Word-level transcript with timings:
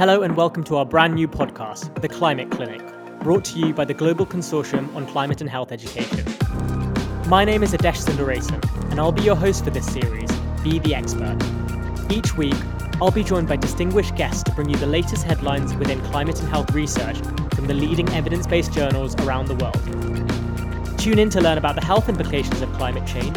Hello 0.00 0.22
and 0.22 0.34
welcome 0.34 0.64
to 0.64 0.76
our 0.78 0.86
brand 0.86 1.14
new 1.14 1.28
podcast, 1.28 1.94
The 2.00 2.08
Climate 2.08 2.50
Clinic, 2.50 2.80
brought 3.20 3.44
to 3.44 3.58
you 3.58 3.74
by 3.74 3.84
the 3.84 3.92
Global 3.92 4.24
Consortium 4.24 4.96
on 4.96 5.06
Climate 5.06 5.42
and 5.42 5.50
Health 5.50 5.72
Education. 5.72 6.24
My 7.28 7.44
name 7.44 7.62
is 7.62 7.74
Adesh 7.74 8.08
Sundaresan, 8.08 8.90
and 8.90 8.98
I'll 8.98 9.12
be 9.12 9.20
your 9.20 9.36
host 9.36 9.62
for 9.62 9.68
this 9.68 9.84
series, 9.92 10.32
Be 10.64 10.78
the 10.78 10.94
Expert. 10.94 11.36
Each 12.10 12.34
week, 12.34 12.54
I'll 13.02 13.10
be 13.10 13.22
joined 13.22 13.46
by 13.46 13.56
distinguished 13.56 14.14
guests 14.14 14.42
to 14.44 14.52
bring 14.52 14.70
you 14.70 14.76
the 14.78 14.86
latest 14.86 15.24
headlines 15.24 15.74
within 15.74 16.00
climate 16.04 16.40
and 16.40 16.48
health 16.48 16.72
research 16.72 17.18
from 17.54 17.66
the 17.66 17.74
leading 17.74 18.08
evidence 18.14 18.46
based 18.46 18.72
journals 18.72 19.14
around 19.16 19.48
the 19.48 19.56
world. 19.56 20.98
Tune 20.98 21.18
in 21.18 21.28
to 21.28 21.42
learn 21.42 21.58
about 21.58 21.74
the 21.74 21.84
health 21.84 22.08
implications 22.08 22.62
of 22.62 22.72
climate 22.72 23.06
change, 23.06 23.36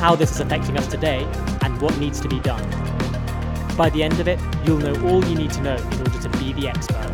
how 0.00 0.14
this 0.14 0.30
is 0.32 0.40
affecting 0.40 0.76
us 0.76 0.86
today, 0.86 1.26
and 1.62 1.80
what 1.80 1.96
needs 1.96 2.20
to 2.20 2.28
be 2.28 2.40
done. 2.40 2.93
By 3.76 3.90
the 3.90 4.04
end 4.04 4.20
of 4.20 4.28
it, 4.28 4.38
you'll 4.64 4.78
know 4.78 4.94
all 5.04 5.24
you 5.24 5.34
need 5.34 5.50
to 5.50 5.60
know 5.60 5.74
in 5.74 5.98
order 5.98 6.20
to 6.20 6.28
be 6.38 6.52
the 6.52 6.68
expert. 6.68 7.10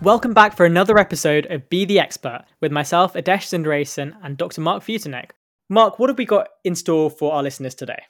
Welcome 0.00 0.32
back 0.32 0.56
for 0.56 0.64
another 0.64 0.98
episode 0.98 1.44
of 1.50 1.68
Be 1.68 1.84
the 1.84 2.00
Expert 2.00 2.46
with 2.62 2.72
myself, 2.72 3.12
Adesh 3.12 3.44
Sundaresan, 3.44 4.16
and 4.22 4.38
Dr. 4.38 4.62
Marc 4.62 4.82
Futernick. 4.82 5.32
Marc, 5.68 5.98
what 5.98 6.08
have 6.08 6.16
we 6.16 6.24
got 6.24 6.48
in 6.64 6.74
store 6.74 7.10
for 7.10 7.34
our 7.34 7.42
listeners 7.42 7.74
today? 7.74 8.02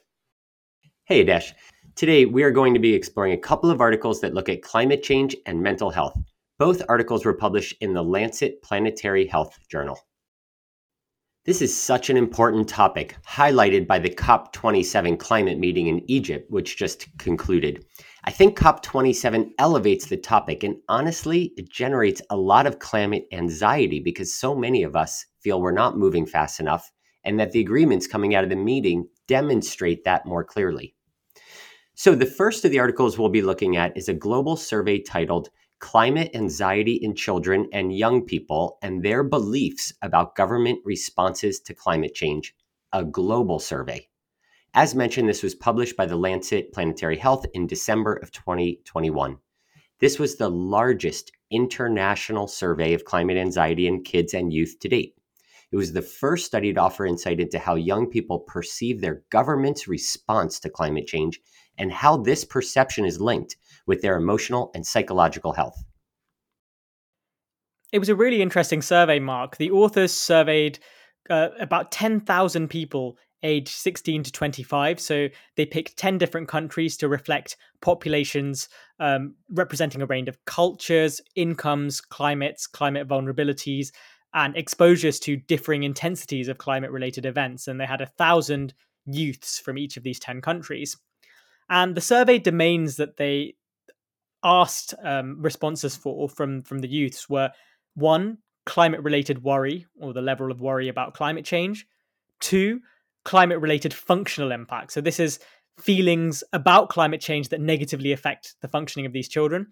Hey, 1.07 1.24
Adesh. 1.24 1.51
Today, 1.96 2.27
we 2.27 2.45
are 2.45 2.52
going 2.52 2.73
to 2.74 2.80
be 2.80 2.95
exploring 2.95 3.33
a 3.33 3.38
couple 3.38 3.69
of 3.69 3.80
articles 3.80 4.21
that 4.21 4.35
look 4.35 4.48
at 4.48 4.62
climate 4.62 5.02
change 5.02 5.35
and 5.46 5.60
mental 5.60 5.91
health. 5.91 6.16
Both 6.60 6.83
articles 6.88 7.24
were 7.24 7.35
published 7.35 7.74
in 7.80 7.93
the 7.93 8.05
Lancet 8.05 8.62
Planetary 8.62 9.27
Health 9.27 9.59
Journal. 9.69 9.98
This 11.47 11.63
is 11.63 11.80
such 11.80 12.11
an 12.11 12.16
important 12.16 12.69
topic, 12.69 13.15
highlighted 13.25 13.87
by 13.87 14.01
the 14.01 14.11
COP27 14.11 15.16
climate 15.16 15.61
meeting 15.61 15.87
in 15.87 16.02
Egypt, 16.11 16.51
which 16.51 16.77
just 16.77 17.07
concluded. 17.19 17.87
I 18.25 18.33
think 18.33 18.59
COP27 18.59 19.52
elevates 19.57 20.07
the 20.07 20.17
topic, 20.17 20.65
and 20.65 20.74
honestly, 20.89 21.52
it 21.57 21.71
generates 21.71 22.21
a 22.30 22.37
lot 22.37 22.67
of 22.67 22.80
climate 22.80 23.29
anxiety 23.30 24.01
because 24.01 24.35
so 24.35 24.57
many 24.57 24.83
of 24.83 24.97
us 24.97 25.24
feel 25.39 25.61
we're 25.61 25.71
not 25.71 25.97
moving 25.97 26.27
fast 26.27 26.59
enough, 26.59 26.91
and 27.23 27.39
that 27.39 27.52
the 27.52 27.61
agreements 27.61 28.09
coming 28.09 28.35
out 28.35 28.43
of 28.43 28.51
the 28.51 28.57
meeting 28.57 29.07
demonstrate 29.29 30.02
that 30.02 30.27
more 30.27 30.43
clearly. 30.43 30.97
So, 31.95 32.17
the 32.17 32.27
first 32.27 32.65
of 32.65 32.73
the 32.73 32.80
articles 32.80 33.19
we'll 33.19 33.29
be 33.29 33.41
looking 33.41 33.77
at 33.77 33.97
is 33.97 34.09
a 34.09 34.15
global 34.15 34.57
survey 34.57 34.99
titled 34.99 35.51
climate 35.79 36.30
anxiety 36.35 36.95
in 36.95 37.15
children 37.15 37.69
and 37.73 37.96
young 37.96 38.23
people 38.24 38.79
and 38.82 39.02
their 39.02 39.23
beliefs 39.23 39.93
about 40.02 40.35
government 40.35 40.80
responses 40.85 41.60
to 41.60 41.74
climate 41.74 42.15
change, 42.15 42.55
a 42.93 43.05
global 43.05 43.59
survey. 43.59 44.09
As 44.74 44.95
mentioned, 44.95 45.29
this 45.29 45.43
was 45.43 45.55
published 45.55 45.96
by 45.96 46.07
the 46.07 46.16
Lancet 46.16 46.73
Planetary 46.73 47.16
Health 47.16 47.46
in 47.55 47.66
December 47.66 48.15
of 48.15 48.30
2021. 48.33 49.38
This 49.99 50.18
was 50.18 50.37
the 50.37 50.51
largest 50.51 51.33
international 51.51 52.46
survey 52.46 52.93
of 52.93 53.05
climate 53.05 53.37
anxiety 53.37 53.87
in 53.87 54.02
kids 54.02 54.35
and 54.35 54.52
youth 54.52 54.77
to 54.80 54.88
date. 54.88 55.15
It 55.73 55.77
was 55.77 55.93
the 55.93 56.02
first 56.02 56.46
study 56.46 56.73
to 56.73 56.80
offer 56.80 57.07
insight 57.07 57.40
into 57.40 57.59
how 57.59 57.74
young 57.74 58.09
people 58.09 58.40
perceive 58.40 59.01
their 59.01 59.24
government's 59.30 59.88
response 59.88 60.61
to 60.61 60.71
climate 60.71 61.07
change 61.07 61.40
and 61.79 61.93
how 61.93 62.16
this 62.16 62.45
perception 62.45 63.05
is 63.05 63.21
linked 63.21 63.57
with 63.87 64.03
their 64.03 64.16
emotional 64.16 64.71
and 64.75 64.87
psychological 64.87 65.53
health. 65.53 65.84
It 67.93 67.99
was 67.99 68.09
a 68.09 68.16
really 68.16 68.43
interesting 68.43 68.83
survey, 68.83 69.19
Marc. 69.19 69.56
The 69.56 69.71
authors 69.71 70.12
surveyed 70.12 70.78
uh, 71.31 71.49
about 71.60 71.93
10,000 71.93 72.69
people 72.69 73.16
aged 73.43 73.69
16 73.69 74.25
to 74.25 74.33
25. 74.33 74.99
So 74.99 75.28
they 75.56 75.67
picked 75.67 75.97
10 75.97 76.19
different 76.19 76.49
countries 76.49 76.97
to 76.99 77.09
reflect 77.09 77.56
populations 77.81 78.69
um, 78.99 79.34
representing 79.50 80.03
a 80.03 80.06
range 80.06 80.29
of 80.29 80.45
cultures, 80.47 81.21
incomes, 81.37 82.00
climates, 82.00 82.67
climate 82.67 83.06
vulnerabilities, 83.06 83.93
and 84.34 84.56
exposures 84.56 85.21
to 85.21 85.37
differing 85.37 85.84
intensities 85.84 86.49
of 86.49 86.59
climate 86.59 86.91
related 86.91 87.25
events. 87.25 87.69
And 87.69 87.81
they 87.81 87.87
had 87.87 88.00
a 88.00 88.06
thousand 88.06 88.75
youths 89.06 89.59
from 89.59 89.79
each 89.79 89.97
of 89.97 90.03
these 90.03 90.19
10 90.19 90.41
countries. 90.41 90.97
And 91.69 91.94
the 91.94 92.00
survey 92.00 92.38
domains 92.38 92.97
that 92.97 93.16
they 93.16 93.54
asked 94.44 94.94
um, 95.03 95.43
responses 95.43 95.97
for 95.97 96.28
from 96.28 96.62
from 96.62 96.78
the 96.78 96.88
youths 96.88 97.28
were 97.28 97.50
one 97.94 98.38
climate 98.65 99.03
related 99.03 99.43
worry 99.43 99.87
or 100.00 100.12
the 100.12 100.21
level 100.21 100.50
of 100.50 100.60
worry 100.60 100.88
about 100.88 101.15
climate 101.15 101.44
change. 101.44 101.87
Two 102.41 102.81
climate 103.25 103.60
related 103.60 103.93
functional 103.93 104.53
impact. 104.53 104.93
So 104.93 105.00
this 105.00 105.19
is 105.19 105.41
feelings 105.81 106.43
about 106.53 106.88
climate 106.88 107.21
change 107.21 107.49
that 107.50 107.60
negatively 107.60 108.12
affect 108.12 108.55
the 108.60 108.69
functioning 108.69 109.06
of 109.06 109.12
these 109.12 109.28
children. 109.28 109.66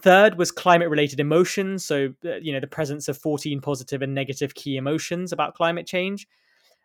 Third 0.00 0.38
was 0.38 0.52
climate 0.52 0.90
related 0.90 1.18
emotions 1.18 1.84
so 1.84 2.14
uh, 2.24 2.36
you 2.36 2.52
know 2.52 2.60
the 2.60 2.68
presence 2.68 3.08
of 3.08 3.18
14 3.18 3.60
positive 3.60 4.00
and 4.00 4.14
negative 4.14 4.54
key 4.54 4.76
emotions 4.76 5.32
about 5.32 5.54
climate 5.54 5.86
change 5.86 6.28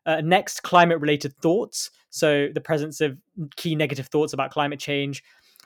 uh, 0.05 0.21
next 0.21 0.61
climate 0.63 0.99
related 0.99 1.35
thoughts 1.37 1.91
so 2.09 2.47
the 2.53 2.61
presence 2.61 3.01
of 3.01 3.17
key 3.55 3.75
negative 3.75 4.07
thoughts 4.07 4.33
about 4.33 4.51
climate 4.51 4.79
change 4.79 5.23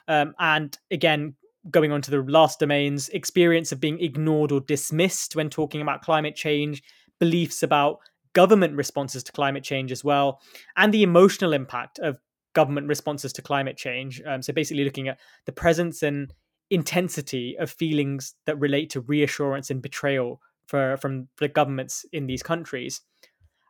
um, 0.08 0.34
and 0.38 0.76
again, 0.90 1.34
going 1.70 1.92
on 1.92 2.00
to 2.02 2.10
the 2.10 2.22
last 2.22 2.58
domains, 2.58 3.10
experience 3.10 3.70
of 3.70 3.78
being 3.78 4.00
ignored 4.00 4.50
or 4.50 4.60
dismissed 4.60 5.36
when 5.36 5.50
talking 5.50 5.82
about 5.82 6.02
climate 6.02 6.34
change, 6.34 6.82
beliefs 7.20 7.62
about 7.62 7.98
government 8.32 8.74
responses 8.74 9.22
to 9.24 9.32
climate 9.32 9.62
change 9.62 9.92
as 9.92 10.02
well, 10.02 10.40
and 10.76 10.92
the 10.92 11.02
emotional 11.02 11.52
impact 11.52 11.98
of 11.98 12.18
government 12.54 12.88
responses 12.88 13.32
to 13.34 13.42
climate 13.42 13.76
change. 13.76 14.22
Um, 14.26 14.42
so 14.42 14.52
basically, 14.52 14.84
looking 14.84 15.08
at 15.08 15.18
the 15.44 15.52
presence 15.52 16.02
and 16.02 16.32
intensity 16.70 17.56
of 17.58 17.70
feelings 17.70 18.34
that 18.46 18.58
relate 18.58 18.90
to 18.90 19.00
reassurance 19.02 19.70
and 19.70 19.82
betrayal 19.82 20.40
for, 20.66 20.96
from 20.98 21.28
the 21.38 21.48
governments 21.48 22.04
in 22.12 22.26
these 22.26 22.42
countries. 22.42 23.00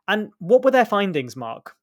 And 0.09 0.31
what 0.39 0.65
were 0.65 0.71
their 0.71 0.85
findings, 0.85 1.35
Marc? 1.35 1.75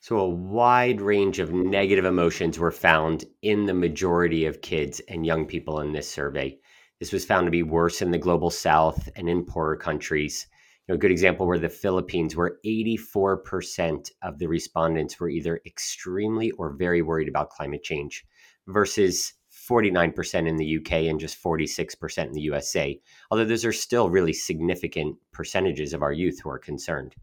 So, 0.00 0.18
a 0.18 0.28
wide 0.28 1.00
range 1.00 1.38
of 1.38 1.50
negative 1.50 2.04
emotions 2.04 2.58
were 2.58 2.70
found 2.70 3.24
in 3.40 3.64
the 3.64 3.72
majority 3.72 4.44
of 4.44 4.60
kids 4.60 5.00
and 5.08 5.24
young 5.24 5.46
people 5.46 5.80
in 5.80 5.92
this 5.92 6.10
survey. 6.10 6.58
This 6.98 7.10
was 7.10 7.24
found 7.24 7.46
to 7.46 7.50
be 7.50 7.62
worse 7.62 8.02
in 8.02 8.10
the 8.10 8.18
global 8.18 8.50
south 8.50 9.08
and 9.16 9.30
in 9.30 9.46
poorer 9.46 9.76
countries. 9.76 10.46
You 10.86 10.92
know, 10.92 10.96
a 10.96 10.98
good 10.98 11.10
example 11.10 11.46
were 11.46 11.58
the 11.58 11.70
Philippines, 11.70 12.36
where 12.36 12.58
84% 12.66 14.10
of 14.22 14.38
the 14.38 14.46
respondents 14.46 15.18
were 15.18 15.30
either 15.30 15.62
extremely 15.64 16.50
or 16.52 16.76
very 16.76 17.00
worried 17.00 17.28
about 17.28 17.48
climate 17.48 17.82
change, 17.82 18.26
versus 18.68 19.32
49% 19.68 20.48
in 20.48 20.56
the 20.56 20.78
UK 20.78 20.92
and 21.10 21.20
just 21.20 21.42
46% 21.42 22.26
in 22.26 22.32
the 22.32 22.40
USA. 22.42 22.98
Although 23.30 23.44
those 23.44 23.64
are 23.64 23.72
still 23.72 24.10
really 24.10 24.32
significant 24.32 25.16
percentages 25.32 25.92
of 25.92 26.02
our 26.02 26.12
youth 26.12 26.40
who 26.40 26.50
are 26.50 26.58
concerned 26.58 27.14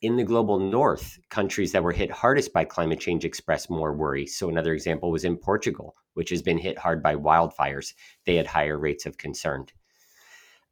in 0.00 0.16
the 0.16 0.24
global 0.24 0.58
north, 0.58 1.18
countries 1.28 1.72
that 1.72 1.82
were 1.82 1.92
hit 1.92 2.10
hardest 2.10 2.52
by 2.52 2.64
climate 2.64 3.00
change 3.00 3.24
expressed 3.24 3.68
more 3.68 3.92
worry. 3.92 4.26
So, 4.26 4.48
another 4.48 4.72
example 4.72 5.10
was 5.10 5.24
in 5.24 5.36
Portugal, 5.36 5.96
which 6.14 6.30
has 6.30 6.42
been 6.42 6.58
hit 6.58 6.78
hard 6.78 7.02
by 7.02 7.16
wildfires. 7.16 7.94
They 8.24 8.36
had 8.36 8.46
higher 8.46 8.78
rates 8.78 9.06
of 9.06 9.18
concern. 9.18 9.66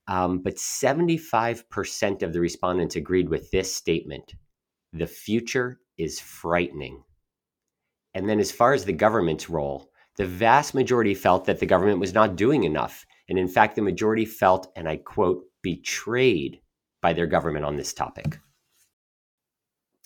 Um, 0.09 0.39
but 0.39 0.55
75% 0.55 2.23
of 2.23 2.33
the 2.33 2.41
respondents 2.41 2.95
agreed 2.95 3.29
with 3.29 3.51
this 3.51 3.75
statement 3.75 4.35
the 4.93 5.07
future 5.07 5.81
is 5.99 6.21
frightening. 6.21 7.03
And 8.15 8.29
then, 8.29 8.39
as 8.39 8.53
far 8.53 8.73
as 8.73 8.85
the 8.85 8.93
government's 8.93 9.51
role, 9.51 9.91
the 10.17 10.27
vast 10.27 10.75
majority 10.75 11.15
felt 11.15 11.45
that 11.45 11.61
the 11.61 11.67
government 11.67 12.01
was 12.01 12.15
not 12.15 12.37
doing 12.37 12.65
enough. 12.65 13.05
And 13.29 13.39
in 13.39 13.49
fact, 13.49 13.77
the 13.77 13.83
majority 13.83 14.25
felt, 14.25 14.71
and 14.77 14.89
I 14.89 14.97
quote, 14.97 15.45
betrayed 15.63 16.61
by 17.03 17.13
their 17.13 17.27
government 17.27 17.65
on 17.65 17.77
this 17.77 17.93
topic. 17.93 18.39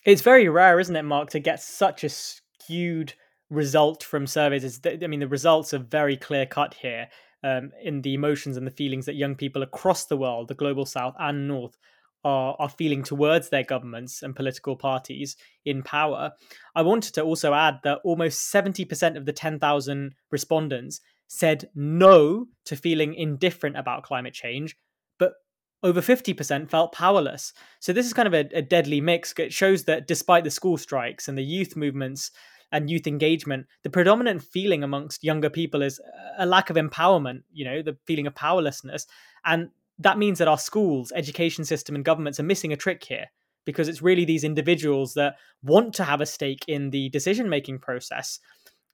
It's 0.04 0.22
very 0.22 0.48
rare, 0.48 0.80
isn't 0.80 0.96
it, 0.96 1.02
Marc, 1.02 1.30
to 1.30 1.38
get 1.38 1.60
such 1.60 2.04
a 2.04 2.08
skewed 2.08 3.14
result 3.50 4.02
from 4.02 4.26
surveys. 4.26 4.80
I 4.86 5.06
mean, 5.06 5.20
the 5.20 5.28
results 5.28 5.74
are 5.74 5.78
very 5.78 6.16
clear 6.16 6.46
cut 6.46 6.74
here 6.74 7.08
um, 7.44 7.72
in 7.82 8.02
the 8.02 8.14
emotions 8.14 8.56
and 8.56 8.66
the 8.66 8.70
feelings 8.70 9.06
that 9.06 9.14
young 9.14 9.34
people 9.34 9.62
across 9.62 10.06
the 10.06 10.16
world, 10.16 10.48
the 10.48 10.54
global 10.54 10.86
south 10.86 11.14
and 11.18 11.46
north, 11.46 11.76
are, 12.24 12.56
are 12.58 12.68
feeling 12.68 13.02
towards 13.02 13.48
their 13.48 13.64
governments 13.64 14.22
and 14.22 14.36
political 14.36 14.76
parties 14.76 15.36
in 15.64 15.82
power. 15.82 16.32
I 16.74 16.82
wanted 16.82 17.14
to 17.14 17.22
also 17.22 17.54
add 17.54 17.80
that 17.84 17.98
almost 18.04 18.52
70% 18.52 19.16
of 19.16 19.26
the 19.26 19.32
10,000 19.32 20.14
respondents 20.30 21.00
said 21.28 21.70
no 21.74 22.46
to 22.66 22.76
feeling 22.76 23.14
indifferent 23.14 23.76
about 23.76 24.02
climate 24.02 24.34
change, 24.34 24.76
but 25.18 25.34
over 25.82 26.00
50% 26.00 26.68
felt 26.68 26.92
powerless. 26.92 27.52
So 27.78 27.92
this 27.92 28.06
is 28.06 28.12
kind 28.12 28.26
of 28.26 28.34
a, 28.34 28.48
a, 28.52 28.62
deadly 28.62 29.00
mix. 29.00 29.32
It 29.38 29.52
shows 29.52 29.84
that 29.84 30.06
despite 30.06 30.44
the 30.44 30.50
school 30.50 30.76
strikes 30.76 31.28
and 31.28 31.38
the 31.38 31.44
youth 31.44 31.76
movements 31.76 32.32
and 32.72 32.90
youth 32.90 33.06
engagement, 33.06 33.66
the 33.82 33.90
predominant 33.90 34.42
feeling 34.42 34.82
amongst 34.82 35.24
younger 35.24 35.48
people 35.48 35.82
is 35.82 36.00
a 36.38 36.46
lack 36.46 36.68
of 36.68 36.76
empowerment, 36.76 37.42
you 37.52 37.64
know, 37.64 37.80
the 37.80 37.96
feeling 38.06 38.26
of 38.26 38.34
powerlessness. 38.34 39.06
And 39.44 39.70
that 40.00 40.18
means 40.18 40.38
that 40.38 40.48
our 40.48 40.58
schools, 40.58 41.12
education 41.14 41.64
system 41.64 41.94
and 41.94 42.04
governments 42.04 42.40
are 42.40 42.44
missing 42.44 42.72
a 42.72 42.76
trick 42.76 43.04
here 43.04 43.26
because 43.64 43.88
it's 43.88 44.02
really 44.02 44.24
these 44.24 44.44
individuals 44.44 45.14
that 45.14 45.36
want 45.62 45.94
to 45.94 46.04
have 46.04 46.20
a 46.20 46.26
stake 46.26 46.64
in 46.66 46.90
the 46.90 47.08
decision 47.10 47.48
making 47.48 47.78
process 47.78 48.40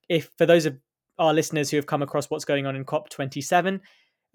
if 0.09 0.29
for 0.37 0.45
those 0.45 0.65
of 0.65 0.77
our 1.19 1.33
listeners 1.33 1.69
who 1.69 1.77
have 1.77 1.85
come 1.85 2.01
across 2.01 2.29
what's 2.29 2.45
going 2.45 2.65
on 2.65 2.75
in 2.75 2.85
COP27, 2.85 3.79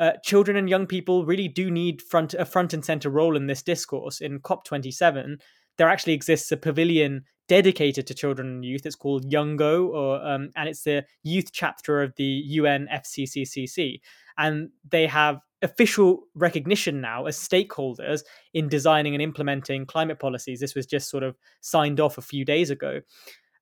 uh, 0.00 0.12
children 0.24 0.56
and 0.56 0.68
young 0.68 0.86
people 0.86 1.24
really 1.24 1.48
do 1.48 1.70
need 1.70 2.02
front 2.02 2.34
a 2.34 2.44
front 2.44 2.72
and 2.72 2.84
center 2.84 3.08
role 3.08 3.36
in 3.36 3.46
this 3.46 3.62
discourse. 3.62 4.20
In 4.20 4.40
COP27, 4.40 5.40
there 5.78 5.88
actually 5.88 6.14
exists 6.14 6.50
a 6.50 6.56
pavilion 6.56 7.24
dedicated 7.48 8.06
to 8.06 8.14
children 8.14 8.48
and 8.48 8.64
youth. 8.64 8.84
It's 8.84 8.96
called 8.96 9.30
Youngo, 9.30 9.86
or 9.88 10.26
um, 10.26 10.50
and 10.56 10.68
it's 10.68 10.82
the 10.82 11.04
youth 11.22 11.52
chapter 11.52 12.02
of 12.02 12.14
the 12.16 12.24
UN 12.24 12.88
FCCC, 12.92 14.00
and 14.38 14.70
they 14.88 15.06
have 15.06 15.38
official 15.62 16.24
recognition 16.34 17.00
now 17.00 17.26
as 17.26 17.38
stakeholders 17.38 18.22
in 18.54 18.68
designing 18.68 19.14
and 19.14 19.22
implementing 19.22 19.86
climate 19.86 20.18
policies. 20.18 20.60
This 20.60 20.74
was 20.74 20.86
just 20.86 21.08
sort 21.08 21.22
of 21.22 21.36
signed 21.60 22.00
off 22.00 22.18
a 22.18 22.22
few 22.22 22.44
days 22.44 22.70
ago. 22.70 23.00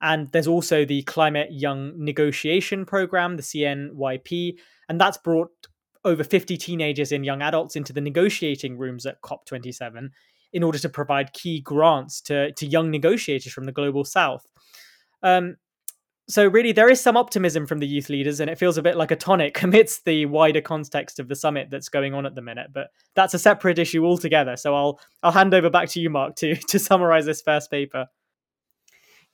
And 0.02 0.29
there's 0.32 0.47
also 0.47 0.85
the 0.85 1.02
Climate 1.02 1.49
Young 1.50 1.93
Negotiation 2.02 2.87
Program, 2.87 3.37
the 3.37 3.43
CNYP, 3.43 4.58
and 4.88 5.00
that's 5.00 5.19
brought 5.19 5.50
over 6.05 6.25
50 6.25 6.56
teenagers 6.56 7.12
and 7.12 7.25
young 7.25 7.43
adults 7.43 7.76
into 7.76 7.93
the 7.93 8.00
negotiating 8.00 8.79
rooms 8.79 9.05
at 9.05 9.20
COP27 9.20 10.08
in 10.52 10.62
order 10.62 10.79
to 10.79 10.88
provide 10.88 11.32
key 11.35 11.61
grants 11.61 12.23
to, 12.23 12.52
to 12.52 12.67
young 12.67 12.91
negotiators 12.91 13.52
from 13.52 13.64
the 13.64 13.73
global 13.73 14.05
south. 14.05 14.47
Um, 15.23 15.56
so 16.31 16.47
really 16.47 16.73
there 16.73 16.88
is 16.88 17.00
some 17.00 17.17
optimism 17.17 17.67
from 17.67 17.79
the 17.79 17.87
youth 17.87 18.09
leaders 18.09 18.41
and 18.41 18.49
it 18.49 18.59
feels 18.59 18.79
a 18.79 18.82
bit 18.82 18.97
like 18.97 19.11
a 19.11 19.17
tonic 19.17 19.61
amidst 19.62 20.05
the 20.05 20.27
wider 20.27 20.61
context 20.61 21.19
of 21.19 21.29
the 21.29 21.35
summit 21.35 21.69
that's 21.71 21.88
going 21.88 22.15
on 22.15 22.25
at 22.25 22.35
the 22.35 22.43
minute 22.43 22.69
but 22.73 22.88
that's 23.15 23.35
a 23.35 23.38
separate 23.38 23.79
issue 23.79 24.05
altogether 24.05 24.56
so 24.56 24.75
i'll 24.75 25.00
i'll 25.23 25.32
hand 25.32 25.53
over 25.53 25.69
back 25.69 25.88
to 25.88 26.00
you 26.00 26.09
marc 26.09 26.37
to 26.37 26.55
to 26.69 26.79
summarize 26.79 27.27
this 27.27 27.43
first 27.43 27.71
paper 27.71 28.06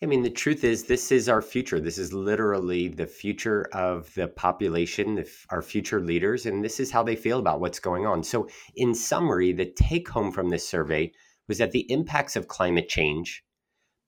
I 0.03 0.05
mean, 0.05 0.23
the 0.23 0.29
truth 0.29 0.63
is, 0.63 0.85
this 0.85 1.11
is 1.11 1.27
our 1.27 1.41
future. 1.41 1.81
This 1.81 1.97
is 1.97 2.13
literally 2.13 2.89
the 2.89 3.07
future 3.07 3.67
of 3.73 4.13
the 4.13 4.29
population, 4.29 5.15
the, 5.15 5.31
our 5.49 5.63
future 5.63 6.03
leaders, 6.03 6.45
and 6.45 6.63
this 6.63 6.79
is 6.81 6.91
how 6.91 7.03
they 7.03 7.17
feel 7.17 7.39
about 7.39 7.61
what's 7.61 7.79
going 7.79 8.05
on. 8.05 8.23
So, 8.23 8.47
in 8.75 8.95
summary, 8.95 9.55
the 9.55 9.73
take 9.75 10.07
home 10.07 10.33
from 10.33 10.51
this 10.51 10.69
survey 10.69 11.13
was 11.49 11.57
that 11.59 11.71
the 11.73 11.91
impacts 11.91 12.37
of 12.37 12.47
climate 12.47 12.91
change, 12.91 13.43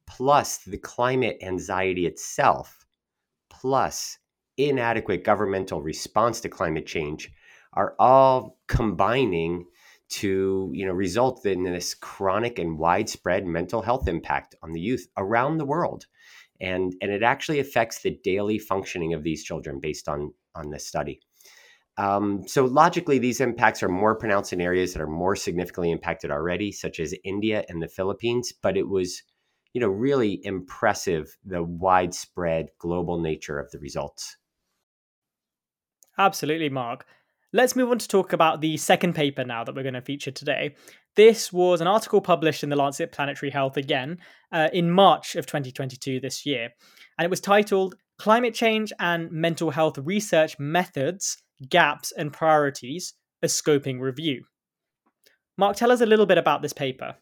plus 0.07 0.59
the 0.59 0.77
climate 0.77 1.39
anxiety 1.41 2.05
itself, 2.05 2.78
plus 3.61 4.19
inadequate 4.57 5.25
governmental 5.25 5.83
response 5.83 6.41
to 6.41 6.49
climate 6.49 6.87
change, 6.87 7.31
are 7.75 7.95
all 7.99 8.59
combining 8.67 9.65
to 10.09 10.71
you 10.73 10.87
know 10.87 10.93
result 10.93 11.45
in 11.45 11.65
this 11.65 11.95
chronic 11.95 12.59
and 12.59 12.79
widespread 12.79 13.45
mental 13.45 13.83
health 13.83 14.09
impact 14.09 14.55
on 14.63 14.73
the 14.73 14.81
youth 14.81 15.07
around 15.17 15.59
the 15.59 15.67
world. 15.67 16.07
And 16.61 16.95
and 17.01 17.11
it 17.11 17.23
actually 17.23 17.61
affects 17.61 18.03
the 18.03 18.19
daily 18.25 18.59
functioning 18.59 19.15
of 19.15 19.23
these 19.23 19.45
children 19.45 19.81
based 19.81 20.09
on 20.09 20.33
on 20.55 20.71
this 20.71 20.87
study. 20.87 21.21
Um, 21.99 22.47
so 22.47 22.65
logically 22.65 23.19
these 23.19 23.41
impacts 23.41 23.83
are 23.83 23.89
more 23.89 24.15
pronounced 24.15 24.53
in 24.53 24.61
areas 24.61 24.93
that 24.93 25.03
are 25.03 25.09
more 25.09 25.35
significantly 25.35 25.91
impacted 25.91 26.31
already 26.31 26.71
such 26.71 27.01
as 27.01 27.13
india 27.25 27.65
and 27.69 27.83
the 27.83 27.89
philippines 27.89 28.53
but 28.53 28.77
it 28.77 28.89
was 28.89 29.25
you 29.73 29.81
know 29.81 29.89
really 29.89 30.41
impressive 30.45 31.37
the 31.45 31.63
widespread 31.63 32.69
global 32.79 33.19
nature 33.21 33.59
of 33.59 33.71
the 33.71 33.79
results 33.79 34.37
absolutely 36.19 36.69
marc 36.69 37.07
Let's 37.55 37.75
move 37.75 37.91
on 37.91 37.99
to 37.99 38.07
talk 38.07 38.35
about 38.35 38.61
the 38.61 38.77
second 38.77 39.15
paper 39.15 39.43
now 39.43 39.65
that 39.65 39.75
we're 39.75 39.83
going 39.83 39.95
to 39.95 40.03
feature 40.03 40.31
today. 40.31 40.75
This 41.17 41.51
was 41.51 41.81
an 41.81 41.87
article 41.87 42.21
published 42.21 42.63
in 42.63 42.69
the 42.69 42.77
Lancet 42.77 43.11
Planetary 43.11 43.51
Health 43.51 43.79
again 43.79 44.19
uh, 44.53 44.69
in 44.71 44.91
March 44.91 45.35
of 45.35 45.47
2022 45.47 46.21
this 46.21 46.45
year, 46.45 46.69
and 47.17 47.25
it 47.25 47.31
was 47.31 47.41
titled 47.41 47.95
Climate 48.19 48.53
Change 48.53 48.93
and 49.01 49.33
Mental 49.33 49.71
Health 49.71 49.97
Research 49.97 50.59
Methods, 50.59 51.39
Gaps, 51.67 52.13
and 52.13 52.35
Priorities 52.35 53.15
A 53.43 53.47
Scoping 53.47 53.99
Review. 53.99 54.45
Marc, 55.57 55.77
tell 55.77 55.91
us 55.91 56.03
a 56.03 56.07
little 56.07 56.27
bit 56.27 56.39
about 56.39 56.61
this 56.61 56.75
paper. 56.75 57.17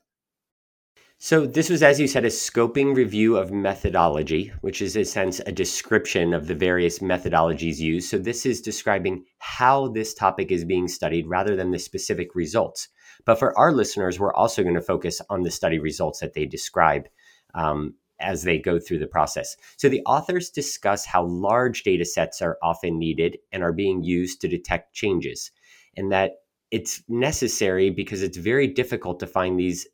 So, 1.18 1.46
this 1.46 1.70
was, 1.70 1.82
as 1.82 1.98
you 1.98 2.06
said, 2.06 2.26
a 2.26 2.28
scoping 2.28 2.94
review 2.94 3.38
of 3.38 3.50
methodology, 3.50 4.52
which 4.60 4.82
is, 4.82 4.96
in 4.96 5.02
a 5.02 5.04
sense, 5.06 5.40
a 5.46 5.52
description 5.52 6.34
of 6.34 6.46
the 6.46 6.54
various 6.54 6.98
methodologies 6.98 7.78
used. 7.78 8.10
So, 8.10 8.18
this 8.18 8.44
is 8.44 8.60
describing 8.60 9.24
how 9.38 9.88
this 9.88 10.12
topic 10.12 10.52
is 10.52 10.66
being 10.66 10.88
studied 10.88 11.26
rather 11.26 11.56
than 11.56 11.70
the 11.70 11.78
specific 11.78 12.34
results. 12.34 12.88
But 13.24 13.38
for 13.38 13.58
our 13.58 13.72
listeners, 13.72 14.20
we're 14.20 14.34
also 14.34 14.62
going 14.62 14.74
to 14.74 14.82
focus 14.82 15.22
on 15.30 15.42
the 15.42 15.50
study 15.50 15.78
results 15.78 16.20
that 16.20 16.34
they 16.34 16.44
describe 16.44 17.08
um, 17.54 17.94
as 18.20 18.42
they 18.42 18.58
go 18.58 18.78
through 18.78 18.98
the 18.98 19.06
process. 19.06 19.56
So, 19.78 19.88
the 19.88 20.02
authors 20.04 20.50
discuss 20.50 21.06
how 21.06 21.24
large 21.24 21.82
data 21.82 22.04
sets 22.04 22.42
are 22.42 22.58
often 22.62 22.98
needed 22.98 23.38
and 23.52 23.62
are 23.62 23.72
being 23.72 24.04
used 24.04 24.42
to 24.42 24.48
detect 24.48 24.92
changes, 24.92 25.50
and 25.96 26.12
that 26.12 26.32
it's 26.70 27.02
necessary 27.08 27.88
because 27.88 28.22
it's 28.22 28.36
very 28.36 28.66
difficult 28.66 29.18
to 29.20 29.26
find 29.26 29.58
these 29.58 29.86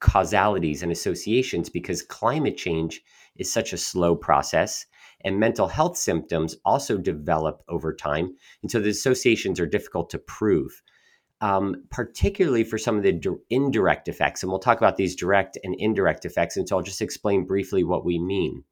causalities 0.00 0.82
and 0.82 0.92
associations 0.92 1.68
because 1.68 2.02
climate 2.02 2.56
change 2.56 3.02
is 3.36 3.52
such 3.52 3.72
a 3.72 3.78
slow 3.78 4.14
process 4.14 4.86
and 5.24 5.40
mental 5.40 5.68
health 5.68 5.96
symptoms 5.96 6.56
also 6.64 6.96
develop 6.96 7.62
over 7.68 7.92
time. 7.94 8.36
And 8.62 8.70
so 8.70 8.80
the 8.80 8.90
associations 8.90 9.58
are 9.58 9.66
difficult 9.66 10.10
to 10.10 10.18
prove 10.18 10.82
um, 11.40 11.84
particularly 11.90 12.64
for 12.64 12.78
some 12.78 12.96
of 12.96 13.02
the 13.02 13.12
di- 13.12 13.30
indirect 13.50 14.08
effects. 14.08 14.42
And 14.42 14.50
we'll 14.50 14.58
talk 14.58 14.78
about 14.78 14.96
these 14.96 15.14
direct 15.14 15.56
and 15.62 15.74
indirect 15.78 16.24
effects. 16.24 16.56
And 16.56 16.68
so 16.68 16.76
i'll 16.76 16.82
just 16.82 17.02
explain 17.02 17.46
briefly 17.46 17.84
what 17.84 18.04
we 18.04 18.18
mean. 18.18 18.64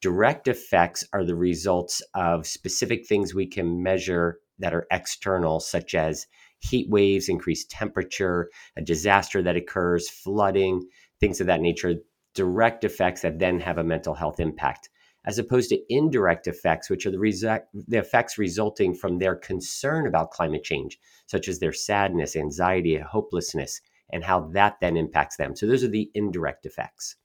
Direct 0.00 0.48
effects 0.48 1.04
are 1.12 1.24
the 1.24 1.34
results 1.34 2.02
of 2.14 2.46
specific 2.46 3.06
things 3.06 3.34
we 3.34 3.46
can 3.46 3.82
measure 3.82 4.38
that 4.58 4.74
are 4.74 4.86
external 4.90 5.60
such 5.60 5.94
as 5.94 6.26
heat 6.60 6.88
waves, 6.88 7.28
increased 7.28 7.70
temperature, 7.70 8.50
a 8.76 8.82
disaster 8.82 9.42
that 9.42 9.56
occurs, 9.56 10.08
flooding, 10.08 10.86
things 11.20 11.40
of 11.40 11.46
that 11.46 11.60
nature, 11.60 11.94
direct 12.34 12.84
effects 12.84 13.22
that 13.22 13.38
then 13.38 13.60
have 13.60 13.78
a 13.78 13.84
mental 13.84 14.14
health 14.14 14.40
impact, 14.40 14.88
as 15.24 15.38
opposed 15.38 15.70
to 15.70 15.80
indirect 15.88 16.46
effects, 16.46 16.88
which 16.90 17.06
are 17.06 17.10
the, 17.10 17.16
resu- 17.16 17.62
the 17.72 17.98
effects 17.98 18.38
resulting 18.38 18.94
from 18.94 19.18
their 19.18 19.34
concern 19.34 20.06
about 20.06 20.30
climate 20.30 20.62
change, 20.64 20.98
such 21.26 21.48
as 21.48 21.58
their 21.58 21.72
sadness, 21.72 22.36
anxiety, 22.36 22.96
hopelessness, 22.98 23.80
and 24.12 24.24
how 24.24 24.40
that 24.52 24.76
then 24.80 24.96
impacts 24.96 25.36
them. 25.36 25.56
So 25.56 25.66
those 25.66 25.82
are 25.82 25.88
the 25.88 26.10
indirect 26.14 26.66
effects. 26.66 27.16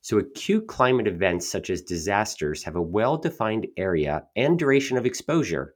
So, 0.00 0.18
acute 0.18 0.68
climate 0.68 1.08
events 1.08 1.50
such 1.50 1.70
as 1.70 1.82
disasters 1.82 2.62
have 2.62 2.76
a 2.76 2.82
well 2.82 3.16
defined 3.16 3.66
area 3.76 4.28
and 4.36 4.56
duration 4.56 4.96
of 4.96 5.04
exposure 5.04 5.74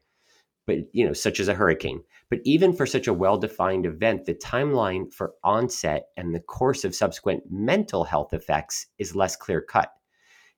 but 0.66 0.76
you 0.92 1.06
know, 1.06 1.12
such 1.12 1.40
as 1.40 1.48
a 1.48 1.54
hurricane. 1.54 2.02
But 2.30 2.40
even 2.44 2.72
for 2.72 2.86
such 2.86 3.06
a 3.06 3.12
well-defined 3.12 3.84
event, 3.84 4.24
the 4.24 4.34
timeline 4.34 5.12
for 5.12 5.34
onset 5.44 6.06
and 6.16 6.34
the 6.34 6.40
course 6.40 6.84
of 6.84 6.94
subsequent 6.94 7.42
mental 7.50 8.04
health 8.04 8.32
effects 8.32 8.86
is 8.98 9.16
less 9.16 9.36
clear-cut. 9.36 9.92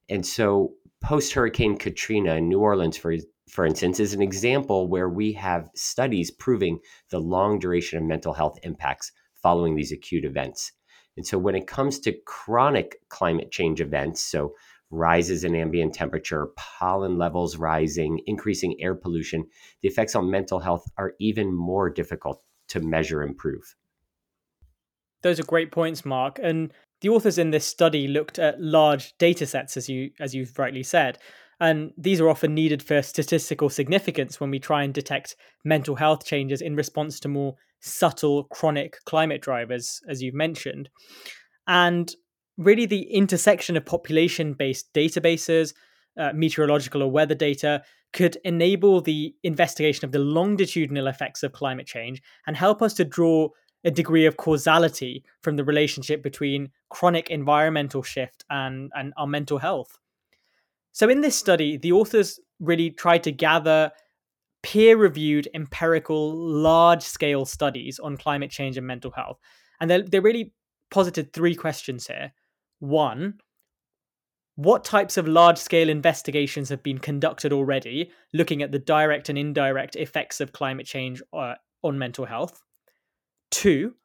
And 0.07 0.25
so, 0.25 0.73
post-Hurricane 1.01 1.77
Katrina 1.77 2.35
in 2.35 2.47
New 2.49 2.59
Orleans, 2.59 2.97
for 2.97 3.15
for 3.49 3.65
instance, 3.65 3.99
is 3.99 4.13
an 4.13 4.21
example 4.21 4.87
where 4.87 5.09
we 5.09 5.31
have 5.33 5.69
studies 5.75 6.31
proving 6.31 6.79
the 7.09 7.19
long 7.19 7.59
duration 7.59 7.99
of 7.99 8.03
mental 8.03 8.33
health 8.33 8.57
impacts 8.63 9.11
following 9.35 9.75
these 9.75 9.91
acute 9.91 10.25
events. 10.25 10.71
And 11.17 11.25
so, 11.25 11.37
when 11.37 11.55
it 11.55 11.67
comes 11.67 11.99
to 12.01 12.15
chronic 12.25 12.97
climate 13.09 13.51
change 13.51 13.81
events, 13.81 14.21
so 14.21 14.53
rises 14.91 15.43
in 15.43 15.55
ambient 15.55 15.93
temperature, 15.93 16.47
pollen 16.55 17.17
levels 17.17 17.57
rising, 17.57 18.21
increasing 18.27 18.75
air 18.79 18.95
pollution, 18.95 19.45
the 19.81 19.87
effects 19.87 20.15
on 20.15 20.29
mental 20.29 20.59
health 20.59 20.85
are 20.97 21.13
even 21.19 21.53
more 21.53 21.89
difficult 21.89 22.41
to 22.69 22.79
measure 22.79 23.21
and 23.21 23.37
prove. 23.37 23.75
Those 25.21 25.39
are 25.39 25.43
great 25.43 25.71
points, 25.71 26.05
Marc. 26.05 26.39
And 26.41 26.71
the 27.01 27.09
authors 27.09 27.37
in 27.37 27.51
this 27.51 27.65
study 27.65 28.07
looked 28.07 28.39
at 28.39 28.61
large 28.61 29.17
data 29.17 29.45
sets, 29.45 29.75
as 29.75 29.89
you 29.89 30.11
as 30.19 30.35
you've 30.35 30.57
rightly 30.57 30.83
said. 30.83 31.17
And 31.59 31.93
these 31.97 32.19
are 32.19 32.29
often 32.29 32.53
needed 32.53 32.83
for 32.83 33.01
statistical 33.01 33.69
significance 33.69 34.39
when 34.39 34.51
we 34.51 34.59
try 34.59 34.83
and 34.83 34.93
detect 34.93 35.35
mental 35.63 35.95
health 35.95 36.25
changes 36.25 36.61
in 36.61 36.75
response 36.75 37.19
to 37.21 37.27
more 37.27 37.55
subtle 37.79 38.45
chronic 38.45 38.97
climate 39.05 39.41
drivers, 39.41 40.01
as 40.07 40.21
you've 40.21 40.35
mentioned. 40.35 40.89
And 41.67 42.13
really 42.57 42.85
the 42.85 43.03
intersection 43.03 43.77
of 43.77 43.85
population 43.85 44.53
based 44.53 44.93
databases, 44.93 45.73
uh, 46.17 46.31
meteorological 46.33 47.03
or 47.03 47.11
weather 47.11 47.35
data 47.35 47.83
could 48.13 48.37
enable 48.45 49.01
the 49.01 49.35
investigation 49.43 50.05
of 50.05 50.11
the 50.11 50.19
longitudinal 50.19 51.07
effects 51.07 51.43
of 51.43 51.51
climate 51.51 51.85
change 51.85 52.21
and 52.47 52.55
help 52.55 52.81
us 52.81 52.93
to 52.93 53.03
draw 53.03 53.49
a 53.83 53.91
degree 53.91 54.25
of 54.25 54.37
causality 54.37 55.23
from 55.41 55.57
the 55.57 55.63
relationship 55.63 56.23
between 56.23 56.69
chronic 56.89 57.29
environmental 57.29 58.01
shift 58.01 58.43
and, 58.49 58.91
and 58.95 59.13
our 59.17 59.27
mental 59.27 59.57
health. 59.57 59.99
So, 60.91 61.09
in 61.09 61.21
this 61.21 61.35
study, 61.35 61.77
the 61.77 61.91
authors 61.91 62.39
really 62.59 62.89
tried 62.89 63.23
to 63.23 63.31
gather 63.31 63.91
peer 64.63 64.97
reviewed, 64.97 65.47
empirical, 65.53 66.33
large 66.35 67.03
scale 67.03 67.45
studies 67.45 67.99
on 67.99 68.17
climate 68.17 68.49
change 68.49 68.77
and 68.77 68.87
mental 68.87 69.11
health. 69.11 69.37
And 69.79 69.91
they, 69.91 70.01
they 70.01 70.19
really 70.19 70.53
posited 70.89 71.33
three 71.33 71.53
questions 71.53 72.07
here. 72.07 72.31
One, 72.79 73.35
what 74.55 74.85
types 74.85 75.17
of 75.17 75.27
large 75.27 75.57
scale 75.57 75.89
investigations 75.89 76.69
have 76.69 76.81
been 76.81 76.97
conducted 76.97 77.51
already 77.51 78.11
looking 78.33 78.61
at 78.61 78.71
the 78.71 78.79
direct 78.79 79.27
and 79.29 79.37
indirect 79.37 79.95
effects 79.95 80.39
of 80.39 80.53
climate 80.53 80.85
change 80.85 81.21
uh, 81.33 81.55
on 81.83 81.97
mental 81.97 82.25
health? 82.25 82.61
Two, 83.51 83.95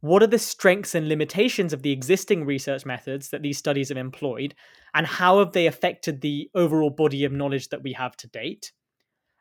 what 0.00 0.22
are 0.22 0.28
the 0.28 0.38
strengths 0.38 0.94
and 0.94 1.08
limitations 1.08 1.72
of 1.72 1.82
the 1.82 1.90
existing 1.90 2.44
research 2.44 2.86
methods 2.86 3.30
that 3.30 3.42
these 3.42 3.58
studies 3.58 3.88
have 3.88 3.98
employed, 3.98 4.54
and 4.94 5.06
how 5.06 5.40
have 5.40 5.52
they 5.52 5.66
affected 5.66 6.20
the 6.20 6.48
overall 6.54 6.90
body 6.90 7.24
of 7.24 7.32
knowledge 7.32 7.68
that 7.68 7.82
we 7.82 7.92
have 7.94 8.16
to 8.18 8.28
date? 8.28 8.72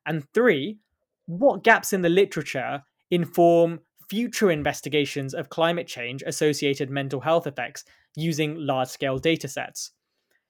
And 0.05 0.27
three, 0.33 0.79
what 1.27 1.63
gaps 1.63 1.93
in 1.93 2.01
the 2.01 2.09
literature 2.09 2.83
inform 3.11 3.81
future 4.09 4.49
investigations 4.49 5.33
of 5.33 5.49
climate 5.49 5.87
change 5.87 6.23
associated 6.25 6.89
mental 6.89 7.19
health 7.19 7.45
effects 7.45 7.83
using 8.17 8.55
large 8.57 8.89
scale 8.89 9.17
data 9.17 9.47
sets? 9.47 9.91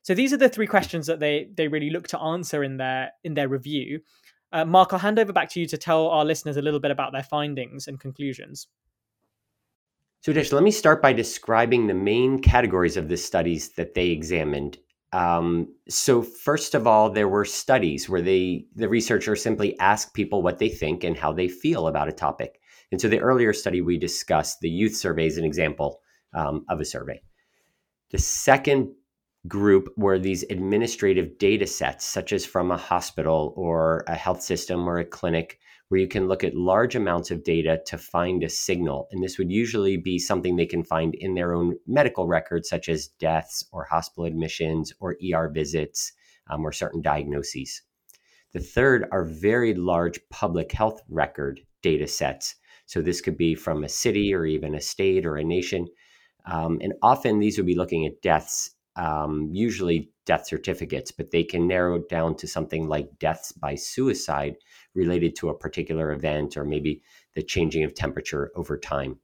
So 0.01 0.15
these 0.15 0.33
are 0.33 0.37
the 0.37 0.49
three 0.49 0.67
questions 0.67 1.05
that 1.07 1.19
they 1.19 1.49
they 1.53 1.67
really 1.67 1.89
look 1.89 2.07
to 2.07 2.19
answer 2.19 2.63
in 2.63 2.77
their 2.77 3.11
in 3.23 3.33
their 3.33 3.49
review. 3.49 3.99
Uh, 4.53 4.65
Marc, 4.65 4.93
I'll 4.93 4.99
hand 4.99 5.19
over 5.19 5.33
back 5.33 5.49
to 5.51 5.59
you 5.59 5.67
to 5.67 5.77
tell 5.77 6.07
our 6.07 6.23
listeners 6.23 6.57
a 6.57 6.61
little 6.61 6.79
bit 6.79 6.91
about 6.91 7.11
their 7.11 7.23
findings 7.23 7.87
and 7.87 7.99
conclusions. 7.99 8.67
So, 10.21 10.33
Dish, 10.33 10.51
let 10.51 10.63
me 10.63 10.71
start 10.71 11.01
by 11.01 11.13
describing 11.13 11.87
the 11.87 11.93
main 11.93 12.41
categories 12.41 12.97
of 12.97 13.09
the 13.09 13.17
studies 13.17 13.73
that 13.73 13.93
they 13.93 14.07
examined. 14.07 14.77
Um, 15.13 15.73
so, 15.89 16.21
first 16.21 16.75
of 16.75 16.87
all, 16.87 17.09
there 17.09 17.27
were 17.27 17.45
studies 17.45 18.09
where 18.09 18.21
they 18.21 18.65
the 18.75 18.89
researcher 18.89 19.35
simply 19.35 19.77
asked 19.79 20.13
people 20.13 20.41
what 20.41 20.59
they 20.59 20.69
think 20.69 21.03
and 21.03 21.17
how 21.17 21.33
they 21.33 21.47
feel 21.47 21.87
about 21.87 22.09
a 22.09 22.13
topic. 22.13 22.59
And 22.91 22.99
so, 22.99 23.07
the 23.07 23.19
earlier 23.19 23.53
study 23.53 23.81
we 23.81 23.97
discussed, 23.97 24.59
the 24.61 24.69
youth 24.69 24.95
survey, 24.95 25.27
is 25.27 25.37
an 25.37 25.45
example 25.45 25.99
um, 26.33 26.65
of 26.69 26.79
a 26.79 26.85
survey. 26.85 27.21
The 28.11 28.17
second 28.17 28.93
group 29.47 29.93
were 29.97 30.17
these 30.17 30.43
administrative 30.49 31.37
data 31.37 31.67
sets, 31.67 32.05
such 32.05 32.31
as 32.31 32.45
from 32.45 32.71
a 32.71 32.77
hospital 32.77 33.53
or 33.55 34.03
a 34.07 34.15
health 34.15 34.41
system 34.41 34.87
or 34.87 34.97
a 34.97 35.05
clinic, 35.05 35.59
where 35.89 35.99
you 35.99 36.07
can 36.07 36.27
look 36.27 36.43
at 36.43 36.55
large 36.55 36.95
amounts 36.95 37.31
of 37.31 37.43
data 37.43 37.81
to 37.85 37.97
find 37.97 38.43
a 38.43 38.49
signal. 38.49 39.07
And 39.11 39.23
this 39.23 39.37
would 39.37 39.51
usually 39.51 39.97
be 39.97 40.19
something 40.19 40.55
they 40.55 40.65
can 40.65 40.83
find 40.83 41.15
in 41.15 41.33
their 41.33 41.53
own 41.53 41.77
medical 41.85 42.27
records, 42.27 42.69
such 42.69 42.89
as 42.89 43.07
deaths 43.19 43.65
or 43.71 43.85
hospital 43.85 44.25
admissions 44.25 44.93
or 44.99 45.17
ER 45.33 45.49
visits 45.49 46.11
um, 46.49 46.65
or 46.65 46.71
certain 46.71 47.01
diagnoses. 47.01 47.81
The 48.53 48.59
third 48.59 49.05
are 49.11 49.23
very 49.25 49.73
large 49.73 50.19
public 50.29 50.71
health 50.71 51.01
record 51.09 51.61
data 51.81 52.07
sets. 52.07 52.55
So 52.85 53.01
this 53.01 53.21
could 53.21 53.37
be 53.37 53.53
from 53.53 53.83
a 53.83 53.89
city 53.89 54.33
or 54.33 54.45
even 54.45 54.75
a 54.75 54.81
state 54.81 55.25
or 55.25 55.35
a 55.35 55.43
nation. 55.43 55.87
Um, 56.49 56.79
and 56.81 56.93
often 57.01 57.39
these 57.39 57.57
would 57.57 57.67
be 57.67 57.75
looking 57.75 58.05
at 58.05 58.21
deaths 58.21 58.71
um, 58.97 59.49
usually 59.53 60.11
death 60.25 60.47
certificates, 60.47 61.11
but 61.11 61.31
they 61.31 61.43
can 61.43 61.67
narrow 61.67 61.95
it 61.95 62.09
down 62.09 62.35
to 62.35 62.47
something 62.47 62.87
like 62.87 63.19
deaths 63.19 63.51
by 63.51 63.75
suicide 63.75 64.55
related 64.95 65.35
to 65.37 65.49
a 65.49 65.57
particular 65.57 66.11
event 66.11 66.57
or 66.57 66.65
maybe 66.65 67.01
the 67.35 67.43
changing 67.43 67.83
of 67.83 67.93
temperature 67.93 68.51
over 68.55 68.77
time. 68.77 69.17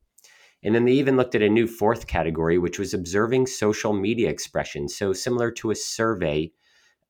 And 0.64 0.74
then 0.74 0.86
they 0.86 0.94
even 0.94 1.18
looked 1.18 1.36
at 1.36 1.42
a 1.42 1.50
new 1.50 1.68
fourth 1.68 2.08
category, 2.08 2.58
which 2.58 2.80
was 2.80 2.94
observing 2.94 3.48
social 3.48 3.92
media 3.92 4.30
expressions. 4.30 4.96
So, 4.96 5.12
similar 5.12 5.52
to 5.52 5.72
a 5.72 5.76
survey 5.76 6.54